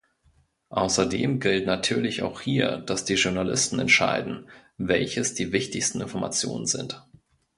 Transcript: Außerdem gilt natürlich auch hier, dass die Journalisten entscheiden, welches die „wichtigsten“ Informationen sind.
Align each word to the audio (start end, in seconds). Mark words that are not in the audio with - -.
Außerdem 0.71 1.39
gilt 1.39 1.67
natürlich 1.67 2.23
auch 2.23 2.41
hier, 2.41 2.79
dass 2.79 3.05
die 3.05 3.13
Journalisten 3.13 3.77
entscheiden, 3.77 4.49
welches 4.79 5.35
die 5.35 5.51
„wichtigsten“ 5.51 6.01
Informationen 6.01 6.65
sind. 6.65 7.05